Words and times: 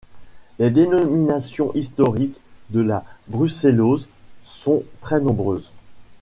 Les 0.57 0.71
dénominations 0.71 1.71
historiques 1.75 2.41
de 2.71 2.79
la 2.81 3.05
brucellose 3.27 4.07
sont 4.41 4.81
très 4.99 5.21
nombreuses. 5.21 5.71